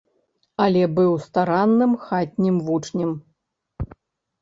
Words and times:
Але 0.65 0.81
быў 1.01 1.11
старанным 1.27 1.93
хатнім 2.07 2.55
вучнем. 2.71 3.17